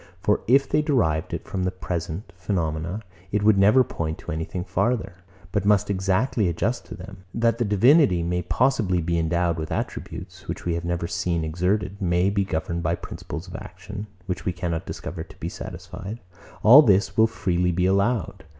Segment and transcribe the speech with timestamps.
[0.19, 4.63] For if they derived it from the present phenomena, it would never point to anything
[4.63, 5.17] farther,
[5.51, 7.23] but must be exactly adjusted to them.
[7.35, 12.01] That the divinity may possibly be endowed with attributes, which we have never seen exerted;
[12.01, 16.19] may be governed by principles of action, which we cannot discover to be satisfied:
[16.63, 18.45] all this will freely be allowed.